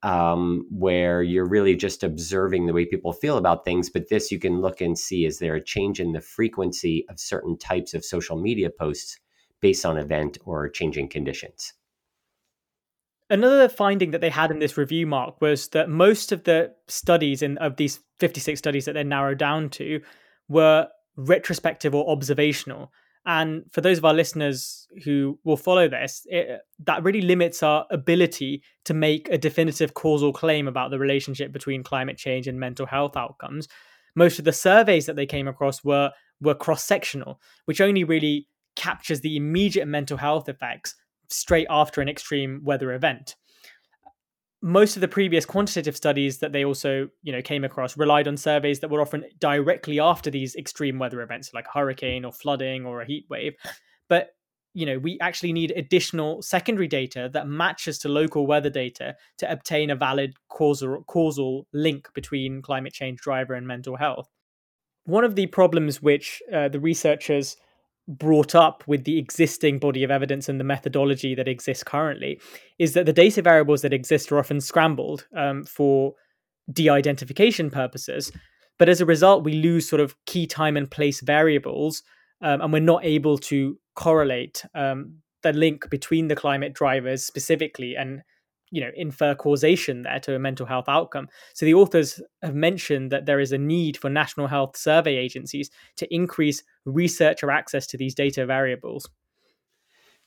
um, 0.02 0.66
where 0.72 1.22
you're 1.22 1.48
really 1.48 1.76
just 1.76 2.04
observing 2.04 2.66
the 2.66 2.74
way 2.74 2.86
people 2.86 3.14
feel 3.14 3.38
about 3.38 3.64
things, 3.64 3.90
but 3.90 4.10
this 4.10 4.32
you 4.32 4.40
can 4.40 4.60
look 4.60 4.82
and 4.82 4.98
see 4.98 5.26
is 5.26 5.38
there 5.38 5.56
a 5.56 5.64
change 5.64 6.00
in 6.00 6.14
the 6.14 6.20
frequency 6.22 7.06
of 7.10 7.20
certain 7.20 7.58
types 7.58 7.94
of 7.94 8.04
social 8.04 8.42
media 8.42 8.70
posts 8.70 9.20
based 9.64 9.86
on 9.86 9.98
event 9.98 10.38
or 10.44 10.70
changing 10.70 11.08
conditions. 11.08 11.74
Another 13.30 13.70
finding 13.70 14.12
that 14.12 14.20
they 14.20 14.30
had 14.30 14.52
in 14.52 14.60
this 14.60 14.78
review, 14.78 15.08
Marc, 15.08 15.40
was 15.42 15.70
that 15.70 15.90
most 15.90 16.34
of 16.34 16.44
the 16.44 16.74
studies 16.88 17.42
in 17.42 17.58
of 17.60 17.78
these 17.78 18.02
56 18.20 18.60
studies 18.60 18.86
that 18.86 18.94
they 18.94 19.06
narrowed 19.06 19.38
down 19.38 19.70
to 19.70 20.02
were 20.50 20.90
retrospective 21.16 21.96
or 21.96 22.08
observational. 22.12 22.92
And 23.26 23.64
for 23.72 23.80
those 23.80 24.00
of 24.00 24.04
our 24.06 24.14
listeners 24.14 24.86
who 25.06 25.40
will 25.46 25.56
follow 25.56 25.88
this, 25.88 26.28
it, 26.30 26.60
that 26.80 27.04
really 27.04 27.22
limits 27.22 27.64
our 27.64 27.86
ability 27.90 28.64
to 28.84 28.94
make 28.94 29.30
a 29.30 29.38
definitive 29.38 29.94
causal 29.94 30.34
claim 30.34 30.68
about 30.68 30.92
the 30.92 31.00
relationship 31.00 31.54
between 31.54 31.84
climate 31.84 32.18
change 32.18 32.50
and 32.50 32.60
mental 32.60 32.86
health 32.86 33.16
outcomes. 33.16 33.70
Most 34.14 34.40
of 34.40 34.46
the 34.46 34.52
surveys 34.52 35.06
that 35.06 35.16
they 35.16 35.26
came 35.26 35.48
across 35.48 35.86
were 35.86 36.12
were 36.42 36.54
cross 36.54 36.84
sectional, 36.84 37.40
which 37.66 37.80
only 37.80 38.04
really 38.04 38.48
captures 38.76 39.22
the 39.22 39.38
immediate 39.38 39.88
mental 39.88 40.18
health 40.18 40.50
effects 40.50 40.96
straight 41.30 41.68
after 41.70 42.02
an 42.02 42.10
extreme 42.10 42.62
weather 42.64 42.94
event. 42.94 43.36
Most 44.62 44.96
of 44.96 45.02
the 45.02 45.08
previous 45.08 45.46
quantitative 45.46 45.98
studies 45.98 46.40
that 46.40 46.54
they 46.54 46.64
also, 46.64 47.10
you 47.22 47.34
know, 47.34 47.42
came 47.42 47.66
across 47.66 47.98
relied 47.98 48.28
on 48.28 48.38
surveys 48.38 48.80
that 48.80 48.90
were 48.90 49.02
often 49.02 49.26
directly 49.40 50.00
after 50.00 50.32
these 50.32 50.56
extreme 50.56 51.00
weather 51.00 51.22
events, 51.22 51.54
like 51.54 51.66
a 51.68 51.78
hurricane 51.78 52.24
or 52.24 52.32
flooding 52.32 52.86
or 52.86 53.02
a 53.02 53.06
heat 53.06 53.26
wave. 53.30 53.56
But 54.08 54.30
you 54.74 54.86
know, 54.88 54.98
we 54.98 55.20
actually 55.22 55.54
need 55.54 55.72
additional 55.72 56.42
secondary 56.42 56.88
data 56.88 57.30
that 57.34 57.48
matches 57.48 58.00
to 58.00 58.10
local 58.10 58.48
weather 58.48 58.70
data 58.70 59.16
to 59.38 59.52
obtain 59.52 59.92
a 59.92 59.96
valid 59.96 60.34
causal 60.50 61.04
causal 61.08 61.68
link 61.74 62.10
between 62.14 62.62
climate 62.62 62.94
change 62.94 63.20
driver 63.20 63.54
and 63.54 63.68
mental 63.68 63.96
health. 63.96 64.30
One 65.06 65.24
of 65.24 65.36
the 65.36 65.48
problems 65.48 66.02
which 66.02 66.42
uh, 66.52 66.70
the 66.70 66.80
researchers 66.80 67.58
brought 68.08 68.54
up 68.54 68.84
with 68.88 69.06
the 69.06 69.18
existing 69.18 69.80
body 69.80 70.04
of 70.04 70.12
evidence 70.12 70.50
and 70.50 70.60
the 70.60 70.66
methodology 70.66 71.36
that 71.36 71.48
exists 71.48 71.84
currently 71.84 72.40
is 72.78 72.94
that 72.94 73.06
the 73.06 73.14
data 73.14 73.42
variables 73.42 73.82
that 73.82 73.94
exist 73.94 74.32
are 74.32 74.40
often 74.40 74.60
scrambled 74.60 75.26
um, 75.38 75.64
for 75.64 76.14
de-identification 76.72 77.70
purposes. 77.70 78.32
But 78.78 78.90
as 78.90 79.00
a 79.00 79.06
result 79.06 79.46
we 79.46 79.54
lose 79.54 79.88
sort 79.88 80.02
of 80.02 80.16
key 80.26 80.48
time 80.48 80.76
and 80.76 80.92
place 80.92 81.22
variables 81.22 82.04
um, 82.42 82.62
and 82.62 82.74
we're 82.74 82.80
not 82.80 83.06
able 83.06 83.38
to 83.38 83.78
correlate 83.96 84.66
um, 84.76 85.20
the 85.44 85.54
link 85.54 85.90
between 85.90 86.28
the 86.28 86.36
climate 86.36 86.74
drivers 86.74 87.26
specifically 87.26 87.96
and 87.96 88.22
you 88.74 88.82
know 88.82 88.90
infer 88.96 89.36
causation 89.36 90.02
there 90.02 90.20
to 90.20 90.36
a 90.36 90.40
mental 90.40 90.66
health 90.66 90.90
outcome. 90.90 91.30
So 91.54 91.66
the 91.66 91.76
authors 91.76 92.20
have 92.42 92.56
mentioned 92.56 93.12
that 93.12 93.28
there 93.28 93.40
is 93.40 93.52
a 93.52 93.58
need 93.58 93.96
for 93.98 94.10
national 94.10 94.48
health 94.48 94.76
survey 94.76 95.16
agencies 95.16 95.70
to 95.98 96.14
increase 96.14 96.64
researcher 96.86 97.52
access 97.52 97.86
to 97.88 97.98
these 97.98 98.16
data 98.16 98.46
variables. 98.48 99.08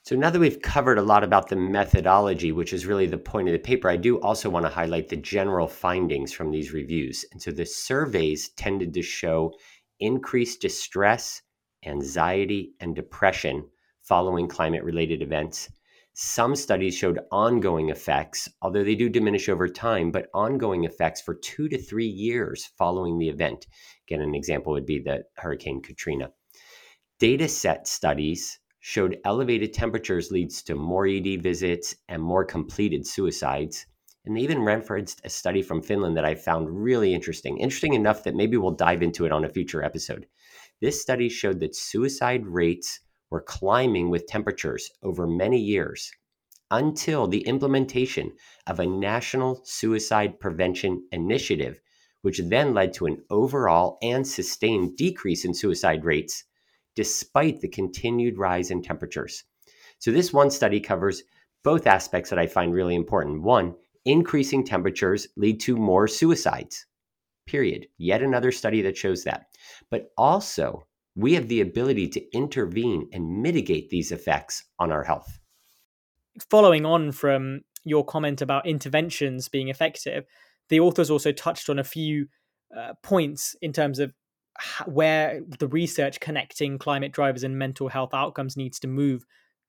So 0.02 0.14
now 0.14 0.30
that 0.30 0.38
we've 0.38 0.62
covered 0.62 0.98
a 0.98 1.02
lot 1.02 1.24
about 1.24 1.48
the 1.48 1.56
methodology 1.56 2.52
which 2.52 2.72
is 2.72 2.86
really 2.86 3.06
the 3.06 3.18
point 3.18 3.48
of 3.48 3.52
the 3.52 3.58
paper 3.58 3.88
i 3.88 3.96
do 3.96 4.20
also 4.20 4.48
want 4.48 4.64
to 4.64 4.70
highlight 4.70 5.08
the 5.08 5.16
general 5.16 5.66
findings 5.66 6.32
from 6.32 6.52
these 6.52 6.72
reviews. 6.72 7.24
And 7.32 7.42
so 7.42 7.50
the 7.50 7.66
surveys 7.66 8.50
tended 8.50 8.94
to 8.94 9.02
show 9.02 9.52
increased 9.98 10.60
distress 10.60 11.42
anxiety 11.84 12.74
and 12.78 12.94
depression 12.94 13.64
following 14.02 14.46
climate 14.46 14.84
related 14.84 15.20
events 15.20 15.68
some 16.18 16.56
studies 16.56 16.96
showed 16.96 17.20
ongoing 17.30 17.90
effects, 17.90 18.48
although 18.62 18.82
they 18.82 18.94
do 18.94 19.10
diminish 19.10 19.50
over 19.50 19.68
time, 19.68 20.10
but 20.10 20.30
ongoing 20.32 20.84
effects 20.84 21.20
for 21.20 21.34
two 21.34 21.68
to 21.68 21.76
three 21.76 22.06
years 22.06 22.70
following 22.78 23.18
the 23.18 23.28
event. 23.28 23.66
Again, 24.08 24.22
an 24.22 24.34
example 24.34 24.72
would 24.72 24.86
be 24.86 24.98
the 24.98 25.24
Hurricane 25.36 25.82
Katrina. 25.82 26.32
Data 27.18 27.46
set 27.48 27.86
studies 27.86 28.58
showed 28.80 29.18
elevated 29.26 29.74
temperatures 29.74 30.30
leads 30.30 30.62
to 30.62 30.74
more 30.74 31.06
ED 31.06 31.42
visits 31.42 31.94
and 32.08 32.22
more 32.22 32.46
completed 32.46 33.06
suicides. 33.06 33.84
And 34.24 34.34
they 34.34 34.40
even 34.40 34.62
referenced 34.62 35.20
a 35.22 35.28
study 35.28 35.60
from 35.60 35.82
Finland 35.82 36.16
that 36.16 36.24
I 36.24 36.34
found 36.34 36.82
really 36.82 37.12
interesting. 37.12 37.58
Interesting 37.58 37.92
enough 37.92 38.24
that 38.24 38.34
maybe 38.34 38.56
we'll 38.56 38.70
dive 38.70 39.02
into 39.02 39.26
it 39.26 39.32
on 39.32 39.44
a 39.44 39.50
future 39.50 39.82
episode. 39.82 40.26
This 40.80 40.98
study 40.98 41.28
showed 41.28 41.60
that 41.60 41.76
suicide 41.76 42.46
rates 42.46 43.00
were 43.36 43.42
climbing 43.42 44.08
with 44.08 44.26
temperatures 44.26 44.90
over 45.02 45.26
many 45.26 45.60
years 45.60 46.10
until 46.70 47.26
the 47.26 47.46
implementation 47.46 48.32
of 48.66 48.80
a 48.80 48.86
national 48.86 49.60
suicide 49.62 50.40
prevention 50.40 51.06
initiative, 51.12 51.78
which 52.22 52.40
then 52.46 52.72
led 52.72 52.94
to 52.94 53.04
an 53.04 53.22
overall 53.28 53.98
and 54.00 54.26
sustained 54.26 54.96
decrease 54.96 55.44
in 55.44 55.52
suicide 55.52 56.02
rates 56.02 56.44
despite 56.94 57.60
the 57.60 57.68
continued 57.68 58.38
rise 58.38 58.70
in 58.70 58.80
temperatures. 58.80 59.44
So, 59.98 60.10
this 60.10 60.32
one 60.32 60.50
study 60.50 60.80
covers 60.80 61.22
both 61.62 61.86
aspects 61.86 62.30
that 62.30 62.38
I 62.38 62.46
find 62.46 62.72
really 62.72 62.94
important. 62.94 63.42
One, 63.42 63.74
increasing 64.06 64.64
temperatures 64.64 65.28
lead 65.36 65.60
to 65.60 65.76
more 65.76 66.08
suicides, 66.08 66.86
period. 67.46 67.86
Yet 67.98 68.22
another 68.22 68.50
study 68.50 68.80
that 68.80 68.96
shows 68.96 69.24
that. 69.24 69.48
But 69.90 70.08
also, 70.16 70.86
we 71.16 71.32
have 71.34 71.48
the 71.48 71.62
ability 71.62 72.08
to 72.08 72.36
intervene 72.36 73.08
and 73.12 73.42
mitigate 73.42 73.88
these 73.88 74.12
effects 74.12 74.64
on 74.78 74.92
our 74.92 75.02
health. 75.02 75.40
Following 76.50 76.84
on 76.84 77.10
from 77.10 77.62
your 77.84 78.04
comment 78.04 78.42
about 78.42 78.66
interventions 78.66 79.48
being 79.48 79.68
effective, 79.68 80.26
the 80.68 80.80
authors 80.80 81.10
also 81.10 81.32
touched 81.32 81.70
on 81.70 81.78
a 81.78 81.84
few 81.84 82.26
uh, 82.76 82.92
points 83.02 83.56
in 83.62 83.72
terms 83.72 83.98
of 83.98 84.12
where 84.86 85.40
the 85.58 85.68
research 85.68 86.20
connecting 86.20 86.78
climate 86.78 87.12
drivers 87.12 87.44
and 87.44 87.58
mental 87.58 87.88
health 87.88 88.12
outcomes 88.12 88.56
needs 88.56 88.78
to 88.80 88.88
move 88.88 89.24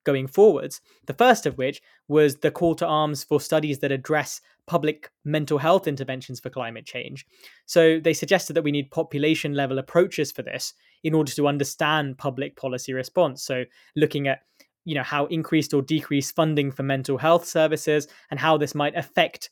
going 0.08 0.26
forwards. 0.26 0.80
The 1.06 1.14
first 1.14 1.46
of 1.46 1.58
which 1.58 1.82
was 2.08 2.38
the 2.38 2.50
call 2.50 2.74
to 2.76 2.88
arms 2.88 3.24
for 3.26 3.42
studies 3.42 3.80
that 3.80 3.92
address 3.92 4.40
public 4.66 5.12
mental 5.26 5.58
health 5.58 5.86
interventions 5.86 6.40
for 6.40 6.50
climate 6.50 6.86
change. 6.86 7.28
So 7.66 8.00
they 8.00 8.14
suggested 8.14 8.54
that 8.54 8.64
we 8.64 8.72
need 8.72 8.90
population 8.90 9.54
level 9.54 9.80
approaches 9.80 10.32
for 10.32 10.44
this 10.44 10.74
in 11.04 11.14
order 11.14 11.32
to 11.34 11.48
understand 11.48 12.18
public 12.18 12.56
policy 12.56 12.94
response. 12.94 13.44
So 13.44 13.66
looking 13.96 14.28
at 14.28 14.40
you 14.86 14.96
know 14.96 15.04
how 15.04 15.26
increased 15.26 15.74
or 15.74 15.82
decreased 15.82 16.34
funding 16.34 16.72
for 16.72 16.84
mental 16.84 17.18
health 17.18 17.46
services 17.46 18.08
and 18.32 18.40
how 18.40 18.56
this 18.58 18.74
might 18.74 18.96
affect 18.96 19.50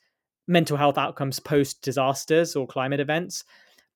mental 0.48 0.78
health 0.78 0.98
outcomes 0.98 1.42
post 1.42 1.82
disasters 1.82 2.56
or 2.56 2.66
climate 2.66 3.02
events 3.02 3.44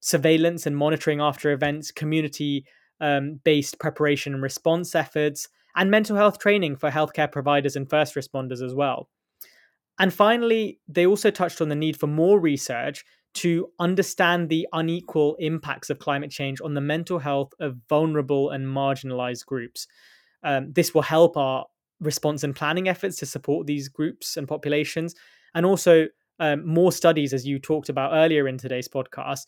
surveillance 0.01 0.65
and 0.65 0.75
monitoring 0.75 1.21
after 1.21 1.51
events 1.51 1.91
community 1.91 2.65
um, 2.99 3.39
based 3.45 3.79
preparation 3.79 4.33
and 4.33 4.43
response 4.43 4.95
efforts 4.95 5.47
and 5.75 5.91
mental 5.91 6.15
health 6.15 6.39
training 6.39 6.75
for 6.75 6.89
healthcare 6.89 7.31
providers 7.31 7.75
and 7.75 7.89
first 7.89 8.15
responders 8.15 8.61
as 8.63 8.73
well 8.73 9.09
and 9.99 10.13
finally 10.13 10.79
they 10.87 11.05
also 11.05 11.31
touched 11.31 11.61
on 11.61 11.69
the 11.69 11.75
need 11.75 11.97
for 11.97 12.07
more 12.07 12.39
research 12.39 13.03
to 13.35 13.67
understand 13.79 14.49
the 14.49 14.67
unequal 14.73 15.35
impacts 15.39 15.89
of 15.89 15.99
climate 15.99 16.31
change 16.31 16.59
on 16.61 16.73
the 16.73 16.81
mental 16.81 17.19
health 17.19 17.53
of 17.59 17.77
vulnerable 17.87 18.49
and 18.49 18.65
marginalized 18.65 19.45
groups 19.45 19.87
um, 20.43 20.71
this 20.71 20.93
will 20.93 21.01
help 21.01 21.37
our 21.37 21.65
response 21.99 22.43
and 22.43 22.55
planning 22.55 22.87
efforts 22.87 23.17
to 23.17 23.25
support 23.25 23.67
these 23.67 23.89
groups 23.89 24.37
and 24.37 24.47
populations. 24.47 25.15
And 25.53 25.65
also, 25.65 26.07
um, 26.39 26.65
more 26.65 26.91
studies, 26.91 27.33
as 27.33 27.45
you 27.45 27.59
talked 27.59 27.89
about 27.89 28.13
earlier 28.13 28.47
in 28.47 28.57
today's 28.57 28.87
podcast, 28.87 29.45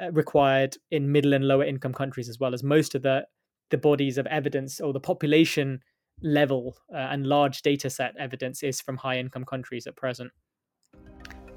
uh, 0.00 0.12
required 0.12 0.76
in 0.90 1.10
middle 1.10 1.32
and 1.32 1.46
lower 1.46 1.64
income 1.64 1.94
countries 1.94 2.28
as 2.28 2.38
well 2.38 2.52
as 2.52 2.62
most 2.62 2.94
of 2.94 3.02
the 3.02 3.24
the 3.70 3.78
bodies 3.78 4.18
of 4.18 4.26
evidence 4.26 4.80
or 4.80 4.92
the 4.92 5.00
population 5.00 5.80
level 6.22 6.76
uh, 6.92 6.98
and 6.98 7.26
large 7.26 7.62
data 7.62 7.90
set 7.90 8.14
evidence 8.18 8.62
is 8.62 8.80
from 8.80 8.96
high 8.96 9.18
income 9.18 9.44
countries 9.44 9.86
at 9.86 9.96
present. 9.96 10.30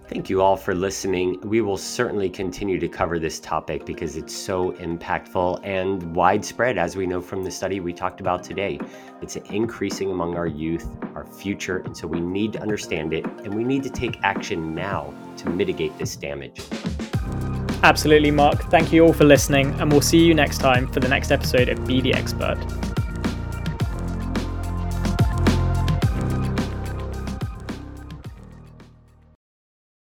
Thank 0.08 0.30
you 0.30 0.42
all 0.42 0.56
for 0.56 0.74
listening. 0.74 1.38
We 1.42 1.60
will 1.60 1.76
certainly 1.76 2.30
continue 2.30 2.80
to 2.80 2.88
cover 2.88 3.20
this 3.20 3.42
topic 3.42 3.86
because 3.86 4.16
it's 4.16 4.34
so 4.34 4.72
impactful 4.74 5.60
and 5.66 6.16
widespread, 6.16 6.78
as 6.78 6.96
we 6.96 7.06
know 7.06 7.20
from 7.20 7.44
the 7.44 7.52
study 7.52 7.82
we 7.82 7.92
talked 7.92 8.22
about 8.22 8.42
today. 8.42 8.80
It's 9.22 9.36
increasing 9.36 10.10
among 10.10 10.38
our 10.38 10.48
youth, 10.48 10.88
our 11.14 11.26
future, 11.26 11.80
and 11.80 11.96
so 11.96 12.08
we 12.08 12.22
need 12.22 12.54
to 12.54 12.62
understand 12.62 13.14
it 13.14 13.26
and 13.26 13.54
we 13.54 13.66
need 13.66 13.84
to 13.84 13.90
take 13.90 14.18
action 14.24 14.74
now 14.74 15.14
to 15.38 15.50
mitigate 15.50 15.98
this 15.98 16.16
damage. 16.16 16.62
Absolutely, 17.84 18.32
Marc. 18.32 18.64
Thank 18.64 18.92
you 18.92 19.06
all 19.06 19.14
for 19.14 19.24
listening, 19.24 19.74
and 19.80 19.92
we'll 19.92 20.02
see 20.02 20.20
you 20.20 20.34
next 20.34 20.58
time 20.58 20.88
for 20.88 21.00
the 21.00 21.08
next 21.08 21.32
episode 21.32 21.70
of 21.70 21.86
Be 21.86 22.02
the 22.02 22.14
Expert. 22.14 22.58